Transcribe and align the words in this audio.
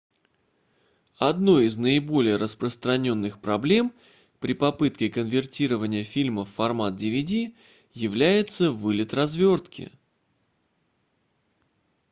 одной 1.19 1.67
из 1.67 1.77
наиболее 1.77 2.37
распространённых 2.37 3.39
проблем 3.39 3.93
при 4.39 4.55
попытке 4.55 5.11
конвертирования 5.11 6.03
фильма 6.03 6.43
в 6.43 6.49
формат 6.49 6.99
dvd 6.99 7.53
является 7.93 8.71
вылет 8.71 9.13
развертки 9.13 9.91